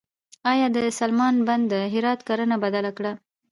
آیا 0.51 0.67
د 0.75 0.77
سلما 0.99 1.27
بند 1.47 1.63
د 1.73 1.75
هرات 1.93 2.19
کرنه 2.27 2.55
بدله 2.63 2.91
کړه؟ 2.97 3.11